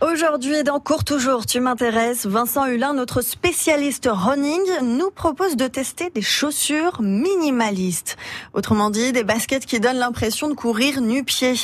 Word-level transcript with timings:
Aujourd'hui, 0.00 0.62
dans 0.62 0.78
Cours 0.78 1.04
Toujours, 1.04 1.46
tu 1.46 1.58
m'intéresses, 1.60 2.26
Vincent 2.26 2.66
Hulin, 2.66 2.94
notre 2.94 3.22
spécialiste 3.22 4.08
running, 4.10 4.60
nous 4.82 5.10
propose 5.10 5.56
de 5.56 5.66
tester 5.66 6.10
des 6.10 6.22
chaussures 6.22 7.02
minimalistes. 7.02 8.16
Autrement 8.52 8.90
dit, 8.90 9.12
des 9.12 9.24
baskets 9.24 9.66
qui 9.66 9.80
donnent 9.80 9.98
l'impression 9.98 10.48
de 10.48 10.54
courir 10.54 11.00
nu-pied. 11.00 11.54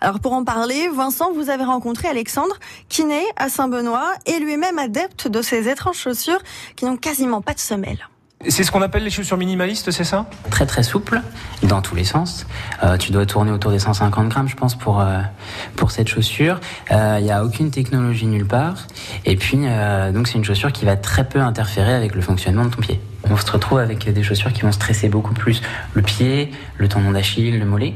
Alors 0.00 0.20
pour 0.20 0.32
en 0.32 0.44
parler, 0.44 0.88
Vincent, 0.88 1.32
vous 1.32 1.48
avez 1.48 1.64
rencontré 1.64 2.08
Alexandre, 2.08 2.56
kiné 2.88 3.22
à 3.36 3.48
Saint-Benoît, 3.48 4.12
et 4.26 4.38
lui-même 4.40 4.78
adepte 4.78 5.28
de 5.28 5.40
ces 5.40 5.68
étranges 5.68 5.98
chaussures 5.98 6.42
qui 6.76 6.86
n'ont 6.86 6.96
quasiment 6.96 7.40
pas 7.40 7.54
de 7.54 7.60
semelle. 7.60 8.08
C'est 8.46 8.62
ce 8.62 8.70
qu'on 8.70 8.82
appelle 8.82 9.02
les 9.02 9.10
chaussures 9.10 9.36
minimalistes, 9.36 9.90
c'est 9.90 10.04
ça? 10.04 10.26
Très 10.48 10.64
très 10.64 10.84
souple, 10.84 11.20
dans 11.64 11.82
tous 11.82 11.96
les 11.96 12.04
sens. 12.04 12.46
Euh, 12.84 12.96
tu 12.96 13.10
dois 13.10 13.26
tourner 13.26 13.50
autour 13.50 13.72
des 13.72 13.80
150 13.80 14.28
grammes, 14.28 14.48
je 14.48 14.54
pense, 14.54 14.76
pour 14.76 15.00
euh, 15.00 15.20
pour 15.74 15.90
cette 15.90 16.06
chaussure. 16.06 16.60
Il 16.88 16.96
euh, 16.96 17.20
n'y 17.20 17.32
a 17.32 17.44
aucune 17.44 17.72
technologie 17.72 18.26
nulle 18.26 18.46
part. 18.46 18.86
Et 19.24 19.34
puis, 19.34 19.66
donc 20.14 20.28
c'est 20.28 20.38
une 20.38 20.44
chaussure 20.44 20.70
qui 20.70 20.84
va 20.84 20.96
très 20.96 21.28
peu 21.28 21.40
interférer 21.40 21.92
avec 21.92 22.14
le 22.14 22.20
fonctionnement 22.20 22.64
de 22.64 22.70
ton 22.70 22.80
pied. 22.80 23.00
On 23.28 23.36
se 23.36 23.50
retrouve 23.50 23.78
avec 23.78 24.08
des 24.08 24.22
chaussures 24.22 24.52
qui 24.52 24.62
vont 24.62 24.72
stresser 24.72 25.08
beaucoup 25.08 25.34
plus 25.34 25.60
le 25.94 26.02
pied, 26.02 26.52
le 26.76 26.88
tendon 26.88 27.10
d'Achille, 27.10 27.58
le 27.58 27.66
mollet. 27.66 27.94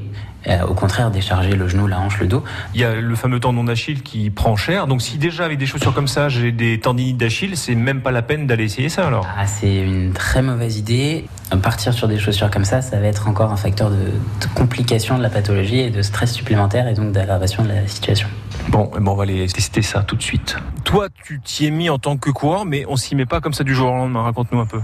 Euh, 0.48 0.66
au 0.66 0.74
contraire, 0.74 1.10
décharger 1.10 1.54
le 1.54 1.68
genou, 1.68 1.86
la 1.86 2.00
hanche, 2.00 2.18
le 2.20 2.26
dos. 2.26 2.42
Il 2.74 2.80
y 2.80 2.84
a 2.84 3.00
le 3.00 3.14
fameux 3.16 3.40
tendon 3.40 3.64
d'Achille 3.64 4.02
qui 4.02 4.30
prend 4.30 4.56
cher. 4.56 4.86
Donc 4.86 5.02
si 5.02 5.18
déjà 5.18 5.44
avec 5.44 5.58
des 5.58 5.66
chaussures 5.66 5.94
comme 5.94 6.08
ça, 6.08 6.28
j'ai 6.28 6.52
des 6.52 6.80
tendinites 6.80 7.16
d'Achille, 7.16 7.56
c'est 7.56 7.74
même 7.74 8.00
pas 8.00 8.10
la 8.10 8.22
peine 8.22 8.46
d'aller 8.46 8.64
essayer 8.64 8.88
ça 8.88 9.06
alors. 9.06 9.26
Ah, 9.36 9.46
c'est 9.46 9.76
une 9.76 10.12
très 10.12 10.42
mauvaise 10.42 10.78
idée. 10.78 11.26
Partir 11.58 11.92
sur 11.94 12.08
des 12.08 12.18
chaussures 12.18 12.50
comme 12.50 12.64
ça, 12.64 12.82
ça 12.82 12.98
va 12.98 13.06
être 13.06 13.28
encore 13.28 13.52
un 13.52 13.56
facteur 13.56 13.90
de, 13.90 13.96
de 13.96 14.54
complication 14.54 15.16
de 15.16 15.22
la 15.22 15.30
pathologie 15.30 15.80
et 15.80 15.90
de 15.90 16.02
stress 16.02 16.32
supplémentaire 16.32 16.88
et 16.88 16.94
donc 16.94 17.12
d'aggravation 17.12 17.62
de 17.62 17.68
la 17.68 17.86
situation. 17.86 18.28
Bon, 18.68 18.90
eh 18.94 19.00
ben 19.00 19.08
on 19.08 19.14
va 19.14 19.24
aller 19.24 19.46
tester 19.48 19.82
ça 19.82 20.02
tout 20.02 20.16
de 20.16 20.22
suite. 20.22 20.56
Toi, 20.84 21.08
tu 21.24 21.40
t'y 21.40 21.66
es 21.66 21.70
mis 21.70 21.90
en 21.90 21.98
tant 21.98 22.16
que 22.16 22.30
coureur, 22.30 22.64
mais 22.64 22.84
on 22.88 22.96
s'y 22.96 23.16
met 23.16 23.26
pas 23.26 23.40
comme 23.40 23.52
ça 23.52 23.64
du 23.64 23.74
jour 23.74 23.92
au 23.92 23.96
lendemain. 23.96 24.22
Raconte-nous 24.22 24.60
un 24.60 24.66
peu. 24.66 24.80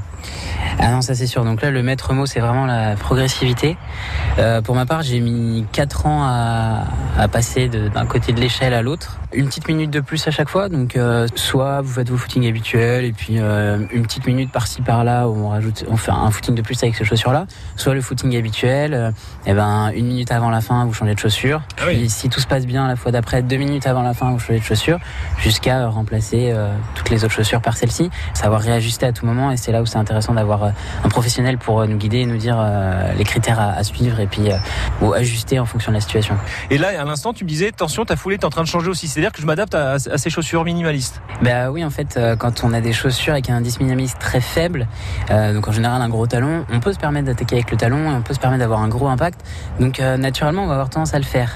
Ah 0.79 0.91
non, 0.91 1.01
ça 1.01 1.15
c'est 1.15 1.27
sûr. 1.27 1.45
Donc 1.45 1.63
là, 1.63 1.71
le 1.71 1.83
maître 1.83 2.13
mot, 2.13 2.27
c'est 2.27 2.41
vraiment 2.41 2.67
la 2.67 2.97
progressivité. 2.97 3.77
Euh, 4.39 4.63
pour 4.63 4.75
ma 4.75 4.87
part, 4.87 5.03
j'ai 5.03 5.21
mis 5.21 5.65
4 5.73 6.07
ans 6.07 6.23
à, 6.25 6.85
à 7.17 7.29
passer 7.29 7.69
d'un 7.69 8.07
côté 8.07 8.33
de 8.33 8.41
l'échelle 8.41 8.75
à 8.75 8.83
l'autre. 8.83 9.19
Une 9.33 9.47
petite 9.47 9.69
minute 9.69 9.91
de 9.91 10.01
plus 10.01 10.27
à 10.27 10.31
chaque 10.31 10.49
fois. 10.49 10.69
Donc 10.69 10.97
euh, 10.97 11.27
soit 11.35 11.81
vous 11.81 11.93
faites 11.93 12.09
vos 12.11 12.17
footings 12.17 12.47
habituels 12.49 13.05
et 13.05 13.13
puis 13.13 13.39
euh, 13.39 13.79
une 13.93 14.03
petite 14.03 14.27
minute 14.27 14.51
par-ci 14.51 14.83
par-là 14.83 15.29
où 15.29 15.37
on 15.37 15.49
rajoute, 15.51 15.85
on 15.89 15.97
fait 15.97 16.13
un 16.13 16.31
footing 16.31 16.55
de 16.59 16.63
plus 16.63 16.83
avec 16.83 16.95
ces 16.95 17.05
chaussures-là. 17.05 17.47
Soit 17.77 17.95
le 17.95 18.01
footing 18.01 18.37
habituel, 18.37 18.95
euh, 18.95 19.11
et 19.47 19.55
ben 19.55 19.91
une 19.95 20.07
minute 20.07 20.31
avant 20.31 20.51
la 20.51 20.61
fin, 20.61 20.85
vous 20.85 20.93
changez 20.93 21.15
de 21.15 21.19
chaussure. 21.19 21.63
Ah 21.79 21.85
oui. 21.87 21.97
Puis 21.97 22.11
si 22.11 22.29
tout 22.29 22.41
se 22.41 22.47
passe 22.47 22.67
bien 22.67 22.87
la 22.87 22.97
fois 22.97 23.13
d'après, 23.13 23.43
deux 23.43 23.57
minutes 23.57 23.87
avant 23.87 24.03
la 24.03 24.15
fin, 24.15 24.31
vous 24.31 24.39
changez 24.39 24.59
de 24.59 24.65
chaussure, 24.65 24.99
jusqu'à 25.39 25.89
remplacer 25.89 26.51
euh, 26.53 26.73
toutes 26.95 27.11
les 27.11 27.25
autres 27.25 27.35
chaussures 27.35 27.61
par 27.63 27.77
celle-ci. 27.77 28.11
Savoir 28.35 28.61
réajuster 28.61 29.07
à 29.07 29.13
tout 29.13 29.25
moment 29.25 29.51
et 29.51 29.57
c'est 29.57 29.73
là 29.73 29.83
où 29.83 29.87
c'est 29.87 29.99
intéressant 29.99 30.35
d'avoir 30.35 30.65
euh, 30.65 30.71
un 31.05 31.09
professionnel 31.09 31.59
pour 31.59 31.81
euh, 31.81 31.87
nous 31.87 31.97
guider 31.97 32.19
et 32.19 32.27
nous 32.27 32.37
dire 32.37 32.57
euh, 32.59 33.13
les 33.15 33.25
critères 33.25 33.61
à, 33.61 33.73
à 33.73 33.83
suivre 33.85 34.21
et 34.21 34.27
puis 34.27 34.51
euh, 34.51 34.57
ou 35.01 35.13
ajuster 35.13 35.59
en 35.59 35.65
fonction 35.67 35.93
de 35.93 35.97
la 35.97 36.01
situation. 36.01 36.37
Et 36.71 36.79
là, 36.79 36.89
à 37.01 37.05
l'instant, 37.05 37.33
tu 37.33 37.45
me 37.45 37.49
disais, 37.49 37.69
attention, 37.69 38.05
ta 38.05 38.17
foulée 38.17 38.37
est 38.37 38.45
en 38.45 38.51
train 38.51 38.63
de 38.63 38.69
changer 38.69 38.89
aussi. 38.89 39.09
C'est-à-dire 39.09 39.33
que 39.33 39.41
je 39.41 39.47
m'adapte 39.47 39.75
à, 39.75 39.93
à 39.93 40.19
ces 40.19 40.31
chaussures 40.31 40.65
minimalistes. 40.65 41.21
Bah 41.43 41.71
oui, 41.71 41.85
en 41.85 41.91
fait, 41.91 42.17
euh, 42.17 42.37
quand 42.37 42.65
on 42.65 42.73
a 42.73 42.81
des 42.81 42.93
chaussures 42.93 43.33
avec 43.33 43.51
un 43.51 43.57
indice 43.57 43.81
minimaliste 43.81 44.19
très 44.19 44.41
faible, 44.41 44.89
euh, 45.31 45.55
donc 45.55 45.69
en 45.69 45.73
général 45.73 46.03
un 46.03 46.09
gros 46.09 46.27
talon, 46.27 46.48
on 46.71 46.81
peut 46.81 46.93
se 46.93 46.99
permettre 46.99 47.27
d'attaquer 47.27 47.57
avec 47.57 47.71
le 47.71 47.77
talon 47.77 48.11
et 48.11 48.15
on 48.15 48.23
peut 48.23 48.35
se 48.35 48.39
permettre 48.39 48.61
d'avoir 48.61 48.81
un 48.81 48.89
gros 48.89 49.09
impact. 49.09 49.41
Donc 49.81 50.01
euh, 50.01 50.17
naturellement, 50.17 50.65
on 50.65 50.67
va 50.67 50.75
avoir 50.75 50.91
tendance 50.91 51.15
à 51.15 51.19
le 51.19 51.25
faire. 51.25 51.53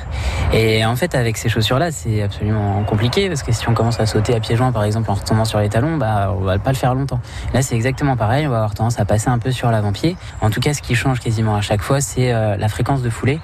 Et 0.52 0.84
en 0.84 0.96
fait, 0.96 1.14
avec 1.14 1.36
ces 1.36 1.48
chaussures-là, 1.48 1.90
c'est 1.90 2.22
absolument 2.22 2.82
compliqué 2.84 3.28
parce 3.28 3.42
que 3.42 3.52
si 3.52 3.68
on 3.68 3.74
commence 3.74 4.00
à 4.00 4.06
sauter 4.06 4.34
à 4.34 4.40
pieds 4.40 4.56
joints, 4.56 4.72
par 4.72 4.84
exemple, 4.84 5.10
en 5.10 5.14
retombant 5.14 5.44
sur 5.44 5.60
les 5.60 5.68
talons, 5.68 5.96
bah 5.96 6.34
on 6.36 6.42
va 6.42 6.58
pas 6.58 6.70
le 6.70 6.76
faire 6.76 6.94
longtemps. 6.94 7.20
Là, 7.54 7.62
c'est 7.62 7.74
exactement 7.74 8.16
pareil. 8.16 8.46
On 8.46 8.50
va 8.50 8.56
avoir 8.56 8.74
tendance 8.74 8.98
à 8.98 9.04
passer 9.04 9.28
un 9.28 9.38
peu 9.38 9.50
sur 9.50 9.70
l'avant-pied. 9.70 10.16
En 10.40 10.50
tout 10.50 10.60
cas, 10.60 10.74
ce 10.74 10.82
qui 10.82 10.94
change 10.94 11.20
quasiment 11.20 11.56
à 11.56 11.60
chaque 11.60 11.82
fois, 11.82 12.00
c'est 12.00 12.32
euh, 12.32 12.56
la 12.56 12.68
fréquence 12.68 13.02
de 13.02 13.10
foulée. 13.10 13.40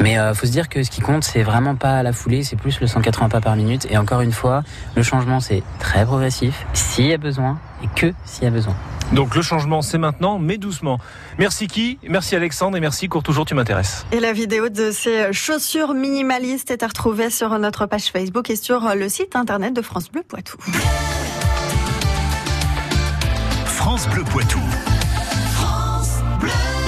Mais 0.00 0.18
euh, 0.18 0.34
faut 0.34 0.46
se 0.46 0.52
dire 0.52 0.68
que 0.68 0.82
ce 0.82 0.90
qui 0.90 1.00
compte, 1.00 1.24
c'est 1.24 1.42
vraiment 1.42 1.74
pas 1.74 2.02
la 2.02 2.12
foulée, 2.12 2.42
c'est 2.42 2.56
plus 2.56 2.80
le 2.80 2.86
180 2.86 3.28
pas 3.28 3.40
par 3.40 3.56
minute. 3.56 3.86
Et 3.90 3.96
encore 3.96 4.20
une 4.20 4.32
fois, 4.32 4.62
le 4.96 5.02
changement, 5.02 5.40
c'est 5.40 5.62
très 5.78 6.04
progressif, 6.04 6.66
s'il 6.72 7.06
y 7.06 7.12
a 7.12 7.18
besoin, 7.18 7.58
et 7.82 7.88
que 7.94 8.12
s'il 8.24 8.44
y 8.44 8.46
a 8.46 8.50
besoin. 8.50 8.74
Donc 9.14 9.34
le 9.34 9.42
changement, 9.42 9.82
c'est 9.82 9.98
maintenant, 9.98 10.38
mais 10.38 10.56
doucement. 10.56 10.98
Merci 11.38 11.66
qui 11.66 11.98
Merci 12.08 12.34
Alexandre 12.34 12.76
et 12.76 12.80
merci 12.80 13.08
Cours 13.08 13.22
Toujours, 13.22 13.44
tu 13.44 13.54
m'intéresses. 13.54 14.06
Et 14.10 14.20
la 14.20 14.32
vidéo 14.32 14.68
de 14.68 14.90
ces 14.90 15.32
chaussures 15.32 15.94
minimalistes 15.94 16.70
est 16.70 16.82
à 16.82 16.86
retrouver 16.86 17.30
sur 17.30 17.58
notre 17.58 17.86
page 17.86 18.06
Facebook 18.06 18.48
et 18.50 18.56
sur 18.56 18.94
le 18.94 19.08
site 19.08 19.36
internet 19.36 19.74
de 19.74 19.82
France 19.82 20.10
Bleu 20.10 20.22
Poitou. 20.26 20.56
France 23.66 24.08
Bleu 24.08 24.24
Poitou. 24.24 24.60